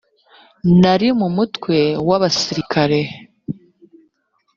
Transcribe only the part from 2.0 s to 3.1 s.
w abasirikare